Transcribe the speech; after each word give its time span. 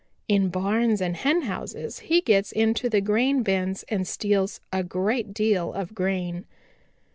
In 0.27 0.49
barns 0.49 0.99
and 0.99 1.15
henhouses 1.15 1.99
he 1.99 2.21
gets 2.21 2.51
into 2.51 2.89
the 2.89 3.01
grain 3.01 3.43
bins 3.43 3.85
and 3.87 4.07
steals 4.07 4.59
a 4.73 4.83
great 4.83 5.31
deal 5.31 5.71
of 5.73 5.93
grain. 5.93 6.45